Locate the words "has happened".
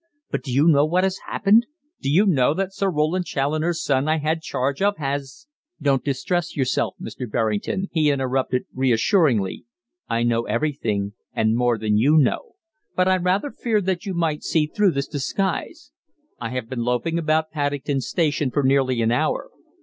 1.03-1.67